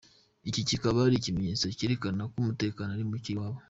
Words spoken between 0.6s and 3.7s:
kikaba ari ikimenyetso cyerekana ko umutekano ari muke iwabo.